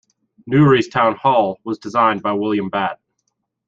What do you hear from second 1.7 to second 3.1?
designed by William Batt.